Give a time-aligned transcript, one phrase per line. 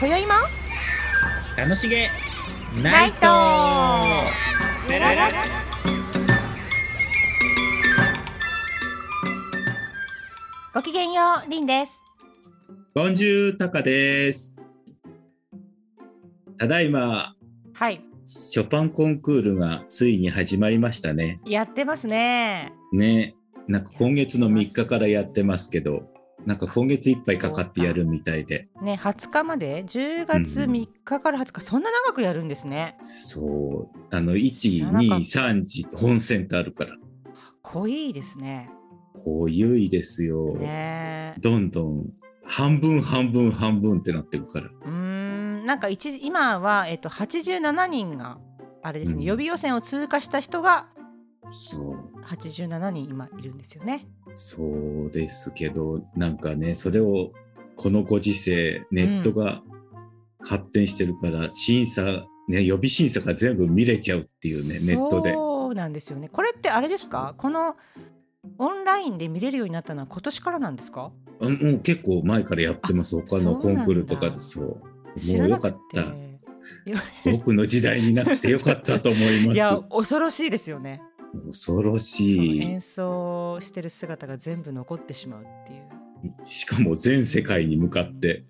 [0.00, 0.32] 今宵も？
[1.56, 2.08] 楽しげ。
[2.80, 3.26] ナイト。
[10.72, 12.00] ごきげんようりんです。
[12.94, 14.56] ボンジュータカです。
[16.58, 17.34] ただいま。
[17.74, 18.00] はい。
[18.24, 21.40] ショパンコンクールがついに始まりましたね。
[21.44, 22.72] やってますね。
[22.92, 23.34] ね。
[23.66, 26.08] なんか今月の3日からやってますけど
[26.46, 28.68] なんか今月いっぱいかかってやるみたいで。
[28.80, 30.70] ね20日まで？10月うん。
[30.70, 32.96] 3日から20日、そんな長くやるんですね。
[33.02, 34.14] そう。
[34.14, 35.14] あの知らなかった。
[35.16, 36.96] 123時本線ってあるから。
[37.62, 38.70] 濃いですね。
[39.24, 41.34] 濃ゆいですよ、ね。
[41.40, 42.06] どんどん
[42.44, 44.66] 半分半分半分ってなってくから。
[44.66, 45.66] うーん。
[45.66, 48.38] なんか一時今は、えっと、87人が
[48.82, 49.22] あれですね、うん。
[49.24, 50.88] 予備予選を通過した人が
[51.50, 52.20] そう。
[52.22, 54.06] 87人今いるんですよね。
[54.34, 54.64] そ
[55.08, 57.32] うですけど、なんかね、それを
[57.76, 59.62] このご時世、ネットが
[60.40, 65.32] 発展してるから、審査、ね、予備審査が全部見れちゃうっていうね、ネットで。
[65.34, 66.28] そうなんですよね。
[66.28, 67.34] これってあれですか？
[67.36, 67.76] この
[68.56, 71.10] オンラインで見れるようになったのは今年からなんですか？
[71.40, 74.62] あもう結構前からやってます、あ他のコンクールとかでそ
[75.16, 75.20] う。
[75.20, 76.04] 知もうよかった。
[77.30, 79.88] 僕の時代になくてよかったと思いまいやす。
[79.90, 81.00] 恐ろしいですよね。
[81.46, 82.80] 恐ろしい演。
[82.80, 86.44] 奏してる姿が全部残ってしまうっていう。
[86.44, 88.44] しかも全世界に向かって、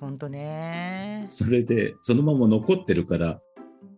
[0.00, 1.24] 本当ね。
[1.28, 3.40] それでそのまま残ってるから、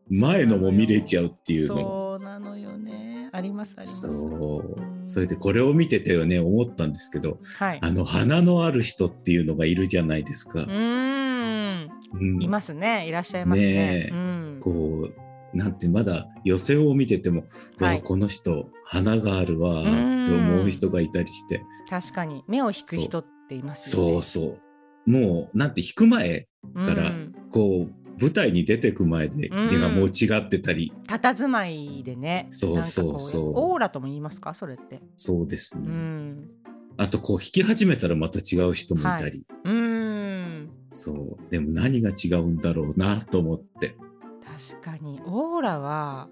[0.08, 3.30] 前のも見れちゃうっていうのがそうなのよね。
[3.32, 4.00] ありますあります。
[4.02, 7.78] そううんそれでこれを見ててよね思ったんですけどはい。
[7.82, 10.64] あの鼻のある人っていうのがいるじゃないですかう。
[10.64, 11.90] ーん。
[12.14, 13.06] うんいますね。
[13.08, 13.68] いらっしゃいますね。
[13.68, 14.58] ねえうん。
[14.60, 15.23] こう
[15.54, 17.44] なんてまだ予選を見てても、
[17.78, 17.98] わはい。
[17.98, 20.24] あこの人鼻があるわん。
[20.24, 21.62] って思う人がいたりして。
[21.88, 22.42] 確かに。
[22.48, 24.10] 目を引く人っていますよね。
[24.12, 24.58] そうそ
[25.06, 25.10] う。
[25.10, 27.34] もうなんて弾く前からうん。
[27.50, 29.68] こう舞台に出てく前でうん。
[29.68, 32.46] 目がもう違ってたり、佇まいでね。
[32.50, 33.52] そうそうそう。
[33.54, 34.54] オーラとも言いますか？
[34.54, 35.00] それって。
[35.16, 36.48] そうですうね、ん。
[36.96, 40.70] あとこう弾き始めたらまた違う人もいたり、うーん。
[40.92, 41.50] そう。
[41.50, 43.96] でも何が違うんだろうなと思って。
[44.44, 46.28] 確かにオーラは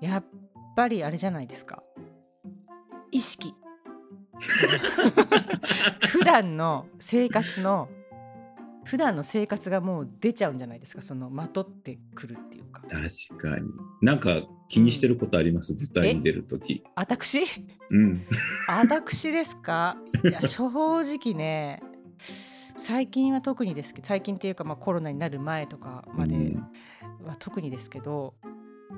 [0.00, 0.24] やっ
[0.76, 1.82] ぱりあれじゃないですか。
[3.10, 3.54] 意識。
[6.08, 7.88] 普段の生活の
[8.84, 13.68] 普段の生活がもう出ちゃうんじゃないですかそのまとってくるっていうか確かに。
[14.02, 16.84] なんか気にしてることあります、舞台に出るとき。
[16.94, 17.40] 私？
[17.90, 18.26] うん。
[18.68, 19.96] 私ですか？
[20.22, 20.68] いや正
[21.00, 21.82] 直ね
[22.76, 26.70] 最近は特にですけど最近っていうかまあコロナになる前とかまでうん。
[27.26, 28.34] は特にですけど、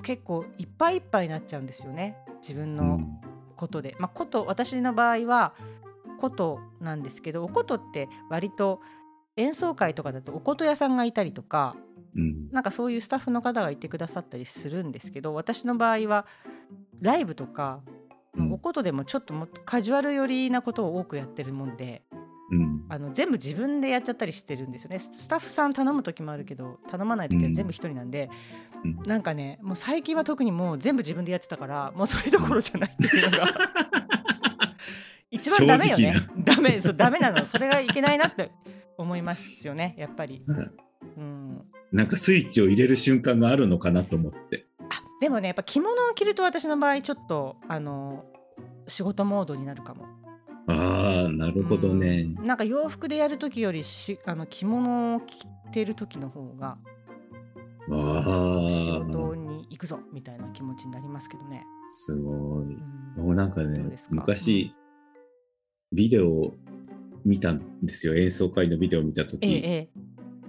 [0.02, 3.20] 結構いっぱいいっぱいになっちゃうんですよね自分うのん。
[3.56, 3.96] ことで。
[3.98, 5.54] まあ、こと私の場合は
[6.20, 8.80] ことなんですけどおことって割と
[9.36, 11.76] 演奏会とかだとおこと屋さんがいたりとか
[12.14, 12.50] うん。
[12.50, 16.26] なんかそういうスタッフの方がいてくださったりするんですけど私の場合は
[17.00, 17.80] ライブとか、
[18.50, 22.02] おことでもちょっともっとカジュアル寄りなことを多くやってるもんで
[22.50, 22.84] うん。
[22.88, 24.98] あの全部自分でやっちゃったりしてるんですよね。
[24.98, 28.31] ススタッフさん頼む時もあるけど頼まない時は全部一人なんで、
[28.84, 29.03] うん。
[29.04, 33.47] なんかねもう最近は特にもう全部自分でやってたからもうそれどころじゃないっていうのが
[35.31, 36.14] 一番ダメよね。
[36.38, 37.44] ダメそうダメなの。
[37.44, 38.50] それがいけないなって
[38.97, 40.42] 思いますよねやっぱり。
[41.16, 41.64] うん。
[41.92, 44.66] なんかスイッチを入れる瞬間があるのかなと思って。
[44.91, 48.25] あでもねやっぱ着物を着ると私の場合ちょっとあの
[48.87, 50.06] 仕事モードになるかも。
[50.68, 52.26] ああ、なるほどね。
[52.38, 52.44] うん。
[52.44, 56.76] なんか洋服でやる時よりしあの着物を着てる時の方が
[57.90, 61.64] あ仕あ、事に行くぞみたいな気持ちになりますけどね。
[61.88, 62.74] すごい。
[63.16, 63.24] うん。
[63.24, 64.74] もうなんかね昔、
[65.92, 66.54] ビデオを
[67.24, 68.14] 見たんですよ。
[68.14, 69.88] 演奏会のビデオを見たとき、ええええ、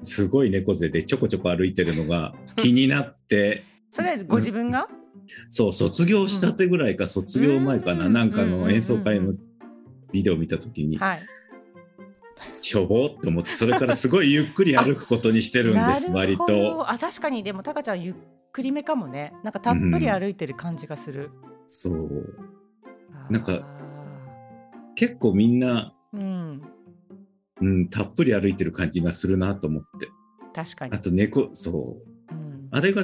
[0.04, 4.88] すごい猫背でちょこちょこ歩いてるのが気になって、 それはご自分が、
[5.50, 8.14] そう、卒業したてぐらいか、卒業前かな、うん。
[8.14, 9.34] なんかうんうんうんの演奏会の
[10.12, 11.20] ビデオを見たときに、はい。
[12.52, 16.46] しょぼって思って、それからすごいゆっくり歩くことにしてるんです、割と。
[16.48, 18.16] どあ確かにでもタカちゃんゆっ
[18.52, 21.32] くりめかもねなんかたっぷり歩いてる感じがする。
[21.68, 22.36] そう。
[23.14, 23.62] あーなんか
[24.96, 26.62] 結構みんな、うん
[27.62, 30.08] うん、たっぷり歩いてる感じがするなと思って。
[30.54, 31.00] 確かにあ。
[31.00, 31.98] と猫、そ
[32.32, 32.34] う。
[32.34, 33.04] うんあれが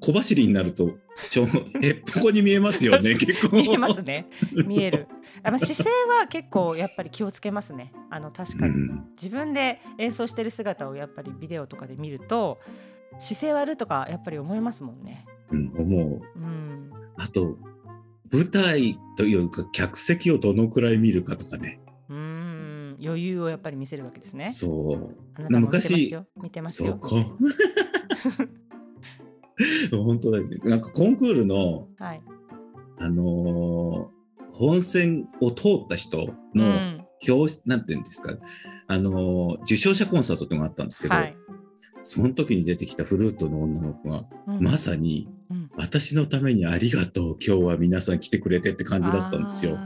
[0.00, 0.96] 小走りになると、
[1.28, 1.46] ちょ、
[1.82, 3.56] へっぽこに見えますよね、結構。
[3.56, 4.26] 見えますね。
[4.66, 5.08] 見える。
[5.42, 7.92] あまあ姿勢は結構やっぱり気をつけますね。
[8.10, 8.58] あの確。
[8.58, 9.04] かに、うん。
[9.12, 12.58] 自分で演奏してる姿をやっぱりビデオとかで見ると
[13.18, 15.26] 姿勢悪とかやっぱり思いますもんね。
[15.50, 16.22] うん、思う。
[16.36, 16.90] うん。
[17.16, 17.58] あと、
[18.32, 21.80] 舞台というか、客席をどのくらい見るかとかね。
[22.08, 22.96] うん。
[23.02, 24.46] 余裕をやっぱり見せるわけですね。
[24.46, 25.50] そう。
[25.50, 26.26] 昔よ。
[26.36, 26.98] 見てますよ。
[27.02, 27.36] そうこ
[29.92, 30.58] 本当だよね。
[30.64, 32.22] なんかコンクールの、はい。
[32.98, 34.18] あのー
[34.50, 38.36] 本選を通った人うのん表、なんていうんですか、
[38.88, 41.36] あのー受賞者コンサートってのがあったんですけど、はい。
[42.02, 49.78] その時に出てきたフルートの女の子が、うんまさにうん私のためにありがとう、今日は皆さん来てくれてって感じだったんですよ。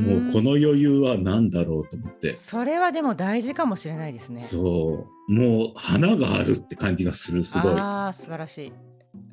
[0.00, 2.32] もうこの余裕は何だろうと思って。
[2.32, 4.36] それはでも大事かもしれないですね。
[4.36, 5.32] そう。
[5.32, 7.72] もう花があるって感じがする、すごい。
[7.78, 8.72] ああ素晴らしい。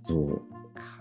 [0.04, 0.42] そう。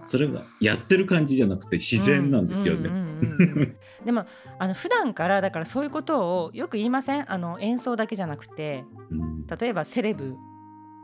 [0.04, 2.88] それがやってる感じじゃなくて自然なんですよね。
[2.88, 4.24] うんうんうんうんでも
[4.58, 7.30] あの普段からだからそういうことをよく言いません？
[7.30, 10.36] あの演奏だけじゃなくてうん例えばセレブ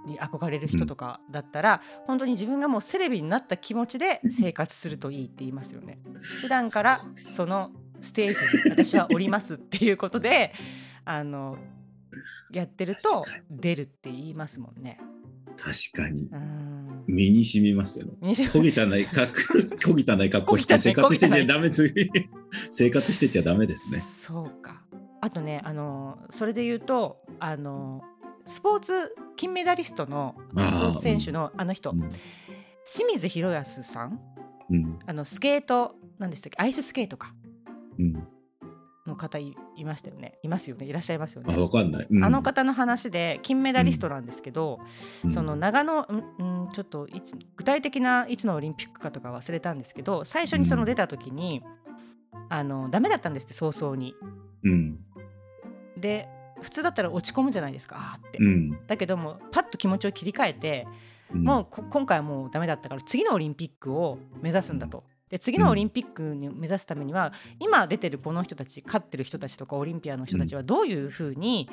[0.06, 5.98] に憧れる人とかだったら、本当に自分がもうセレブになった気持ちで生活するといいって言いますよね。
[6.40, 7.70] 普段からその
[8.00, 8.34] ステージ
[8.68, 10.52] に私はおりますっていうことで
[11.04, 11.58] あの
[12.52, 14.98] やってると出るって言いますもんね。
[15.56, 16.28] 確かに。
[16.30, 17.04] うん。
[17.06, 18.12] 身に染みますよね。
[18.20, 21.94] 西小汚い格 小汚い格好して生活してちゃダメです。
[22.70, 23.98] 生活してちゃダメですね。
[23.98, 24.82] そうか。
[25.20, 28.02] あとね、あのそれで言うと、あの
[28.44, 32.10] スポーツ金メダリストのスポーツ選手のあの人、うん。
[32.86, 34.20] 清水宏保さん、
[34.70, 34.98] うん。
[35.06, 37.34] あのスケートなんでしたっけ、アイススケートか。
[37.44, 37.45] うん、
[39.06, 40.38] の方いいましたよね。
[40.42, 40.86] いますよね。
[40.86, 41.60] いらっしゃいますよあね。
[41.60, 42.06] わかんない。
[42.10, 44.80] うんあの方の話で金メダリストなんですけど、
[45.24, 51.62] うんその長野、うんうん、ちょっといつ具体的ないつのオリンピックかとか忘れたんですけど最初にその出た時に、
[52.48, 54.14] あのダメだったんですって早々に。
[54.64, 54.98] うん
[55.96, 56.28] で
[56.60, 60.86] 普通だったら落ち込むじゃないですかあーって、うんだけどもパッと気持ちを切り替えて、
[61.34, 65.04] うんもうこ今回はもうダメだったから次のオリンピックを目指すんだと。
[65.30, 71.68] で次のオリンピックに目指すためには、今出てるこの人たち勝ってる人たちとかオリンピアの人たちはどういうふうに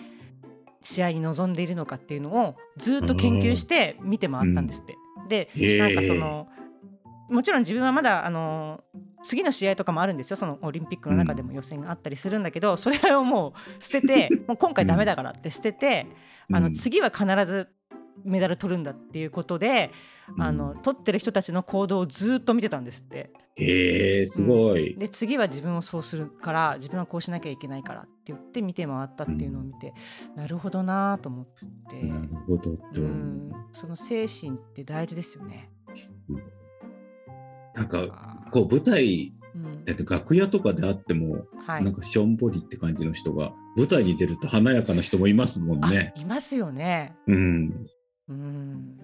[0.81, 4.95] 試合に臨んでいるのかっていうのをずっと研究して見て回ったんですって。
[5.29, 6.47] でへえなんかその
[7.29, 8.83] もちろん自分はまだあの
[9.23, 10.35] 次の試合とかもあるんですよ。
[10.35, 16.07] そのオリンピックの中でも予選があったりするんだけど、それをもう捨てて もう今回ダメだからって捨てて、
[16.51, 17.69] あの次は必ず
[18.25, 19.91] メダル取るんだっていうことで、
[20.39, 24.95] あの取ってる人たちの行動をずっと見てたんですってへえすごい。
[24.97, 29.93] で次は自分をそうするから自分はこうしなきゃいけないからって言って見て回ったっていうのを見て、
[30.35, 31.45] なるほどなと思っ
[31.89, 33.05] て、なるほどってう。
[33.05, 35.69] ん、その精神って大事ですよね。
[37.75, 46.13] なんかこう舞台うんだって楽屋とかであっても、はいなんかしょんぼりって感じの人が舞台に出ると華やかな人もいますもんね。
[46.15, 47.15] あいますよね。
[47.27, 47.87] うん。
[48.29, 48.97] うん、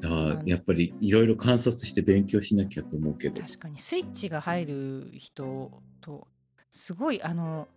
[0.00, 3.40] だからやっぱりいろいろ観察して勉強しなきゃと思うけど。
[3.42, 5.70] 確かにスイッチが入る人
[6.00, 6.26] と
[6.70, 7.68] すごいあの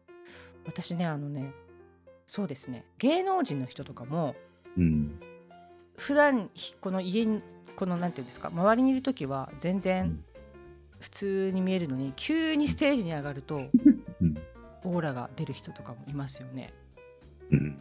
[0.65, 1.53] 私ねあのね
[2.25, 4.35] そうですね芸能人の人とかも
[4.77, 5.19] うん。
[5.97, 7.41] 普段ひこの家に
[7.75, 10.23] このなんていうんですか周りにいる時は全う然ん
[10.99, 13.55] 普通に見えるのに急にステージに上がると
[14.21, 14.37] うん
[14.85, 16.73] オーラが出る人とかもいますよね。
[17.51, 17.77] うん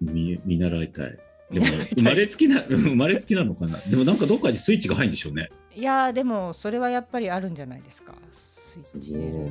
[0.00, 1.18] 見見習いたい。
[1.50, 1.66] でも
[1.96, 3.80] 生まれつきな生まれつきなのかな。
[3.88, 5.50] でもなんかどっかにスイッチが入るんでしょうね。
[5.74, 9.12] いやーでもそれはやっぱりあるんじゃないですかスイすッチ。
[9.12, 9.44] 部分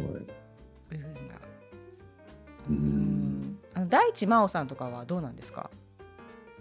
[1.28, 1.36] が。
[2.70, 5.70] ううんんあの大地真央さんとかはどうなんですか？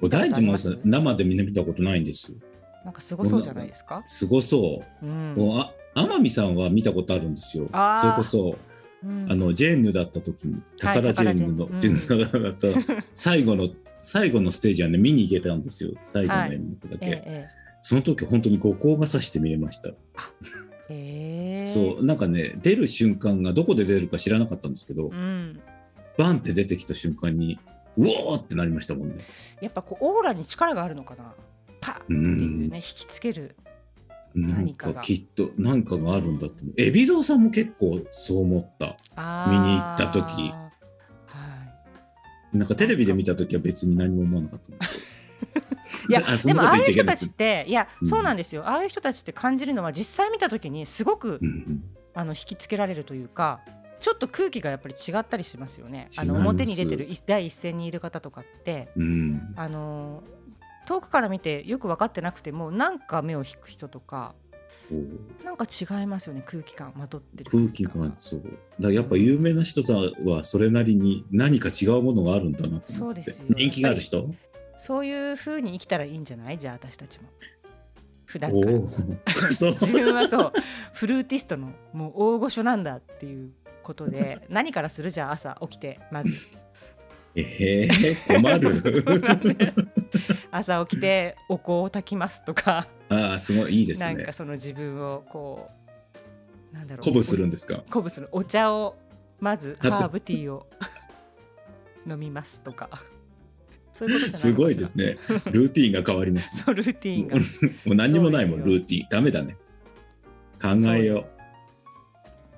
[0.03, 0.79] 大地もさあります？
[0.85, 2.39] 生で見たことないんですよ。
[2.85, 5.07] なんかすごそうじゃないですか、すごそう。
[5.07, 7.67] うんもうあ天海さんは見たことあるんですよ。
[7.73, 8.59] それこそ、
[9.05, 9.27] うん。
[9.31, 13.69] あのジェーンヌだった時にタカラジェーンヌの、タカラジジェーンヌだった 最後の
[14.03, 15.93] 最後のステージはね見に行けたんですよ。
[16.03, 19.91] 最後の演目だけ、ええその時本当に五光がさして見えました、
[20.89, 21.67] ええ。
[21.67, 25.61] そうなんかね出る瞬間がどこで出るか知らなかったんですけど、うん、
[26.17, 27.59] バンって出てきた瞬間に
[27.99, 29.17] うおーってなりましたもんね。
[29.61, 31.35] やっぱこうオーラに力があるのかな。
[31.83, 33.55] パッっていうね引きつける
[34.35, 36.75] なん何かきっと何かがあるんだと思う。
[36.77, 38.97] 海老蔵さんも結構そう思った。
[39.49, 40.25] 見に行った時。
[40.25, 40.61] は
[42.53, 42.57] い。
[42.57, 44.87] なんかテレビで見た時は別に何も思わなかった
[46.09, 47.65] いや でもああいう人たちって。
[47.69, 48.09] いや、うん。
[48.09, 48.67] そうなんですよ。
[48.67, 51.85] ああいう人たちって感じるのは実際見た時にすごく、うん
[52.17, 53.59] あの引きつけられるというか
[53.99, 56.07] ちょっと空気がやっぱり違ったりしますよね。
[56.17, 58.89] あの表に出てるい第一線にいる方とかって。
[58.97, 59.55] うんうん。
[59.57, 60.23] あの
[60.87, 64.35] 遠くから見てよく分かってなくてもなんか目を引く人とか
[65.45, 67.51] なんか違いますよね空気感まとってる。
[67.51, 68.43] 空気感そう。
[68.81, 69.83] だやっぱ有名な人
[70.25, 72.93] はそれなりに何か違うものがあるんだなと思って。
[72.93, 74.29] そうですよ人気がある人？
[74.77, 76.59] そういう風に生きたらいいんじゃない？
[76.59, 77.29] じゃあ私たちも。
[78.27, 78.73] 普段おから
[79.71, 80.53] 自分はそう。
[80.93, 83.53] フルーティストのもう大御所なんだっていう
[83.85, 85.11] ことで何からする？
[85.11, 86.33] じゃあ朝起きてまず。
[87.37, 88.81] えー、困る
[90.51, 92.87] 朝起きてお香を焚きますとか。
[93.09, 94.15] ああすごいいいですね。
[94.15, 95.71] なんかその自分をこ
[96.73, 97.03] うなんだろう。
[97.03, 97.77] 鼓舞するんですか？
[97.87, 98.29] 鼓舞する。
[98.33, 98.97] お茶を
[99.41, 100.67] まずハーブティーを
[102.09, 102.89] 飲みますとか。
[103.93, 105.19] そういうことすごいですね。
[105.53, 107.37] ルーティンが変わります そうルーティーンが。
[107.37, 107.43] も
[107.93, 109.07] う 何にもないもんルーティン。
[109.09, 109.57] ダメだね。
[110.61, 111.27] 考えよ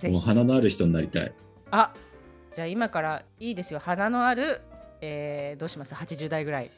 [0.03, 0.09] う。
[0.11, 1.33] もう花のある人になりたい。
[1.71, 1.93] あ
[2.55, 3.81] じゃあ今からいいですよ。
[3.81, 4.61] 花のある、
[5.03, 6.71] えーどうします？80代ぐらい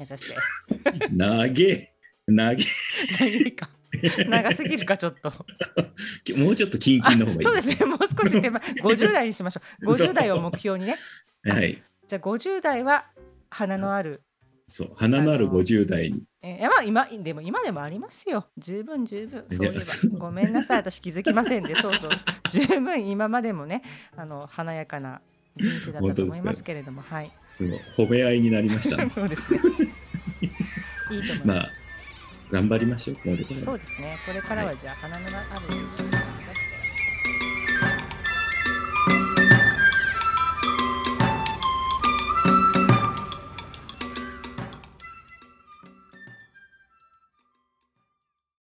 [0.00, 1.08] 目指して。
[1.12, 1.88] 長え
[2.26, 5.30] 長え長すぎるかちょっと。
[6.36, 7.42] もうちょっとキンキンの方がいい。
[7.42, 7.76] そうですね。
[7.84, 9.84] もう少し手間50代にしましょう。
[9.94, 10.08] そう。
[10.08, 10.96] 50代を目標にね。
[11.44, 11.82] はい。
[12.06, 13.10] じゃあ50代は
[13.50, 14.22] 花のある。
[14.66, 14.92] そう。
[14.96, 16.24] 花のある50代に。
[16.40, 18.48] えやまあ今でも今でもありますよ。
[18.56, 19.44] 十分十分。
[19.50, 20.18] そういえば。
[20.18, 20.78] ごめんなさい。
[20.78, 22.10] 私気づきませんでそうそう。
[22.50, 23.82] 十分今までもね
[24.16, 25.20] あの華やかな
[25.56, 27.32] 人生だったと思いますけれどもはい。
[27.52, 29.08] その褒め合いになりましたね。
[29.10, 29.60] そうですね。
[29.60, 29.64] い
[30.46, 30.54] いと
[31.08, 31.68] 思います、まあ
[32.50, 33.16] 頑張りましょう
[33.62, 34.16] そうですね。
[34.26, 36.09] これからはじゃあ花のある